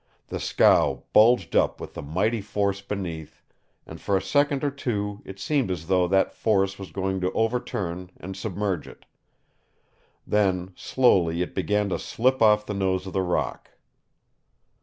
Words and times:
The 0.29 0.39
scow 0.39 1.03
bulged 1.13 1.55
up 1.55 1.79
with 1.79 1.93
the 1.93 2.01
mighty 2.01 2.41
force 2.41 2.81
beneath, 2.81 3.43
and 3.85 4.01
for 4.01 4.17
a 4.17 4.21
second 4.23 4.63
or 4.63 4.71
two 4.71 5.21
it 5.25 5.39
seemed 5.39 5.69
as 5.69 5.85
though 5.85 6.07
that 6.07 6.33
force 6.33 6.79
was 6.79 6.89
going 6.89 7.21
to 7.21 7.31
overturn 7.33 8.09
and 8.19 8.35
submerge 8.35 8.87
it. 8.87 9.05
Then 10.25 10.73
slowly 10.75 11.43
it 11.43 11.53
began 11.53 11.89
to 11.89 11.99
slip 11.99 12.41
off 12.41 12.65
the 12.65 12.73
nose 12.73 13.05
of 13.05 13.13
the 13.13 13.21
rock. 13.21 13.69